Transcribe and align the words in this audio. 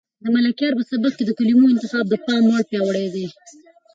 د 0.23 0.25
ملکیار 0.35 0.73
په 0.77 0.83
سبک 0.91 1.11
کې 1.17 1.23
د 1.25 1.31
کلمو 1.39 1.71
انتخاب 1.73 2.05
د 2.09 2.15
پام 2.25 2.41
وړ 2.47 2.61
پیاوړی 2.69 3.07
دی. 3.15 3.27